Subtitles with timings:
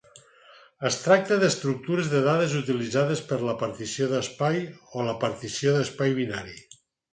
[0.87, 4.59] Es tracta d'estructures de dades utilitzades per a la partició d'espai
[5.03, 6.61] o la partició d'espai binari.